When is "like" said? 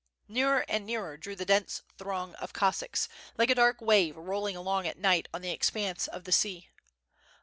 3.37-3.51